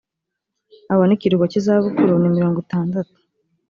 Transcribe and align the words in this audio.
abone 0.91 1.11
ikiruhuko 1.15 1.45
cy 1.51 1.59
izabukuru 1.59 2.13
ni 2.17 2.29
mirongo 2.35 2.57
itandatu 2.65 3.15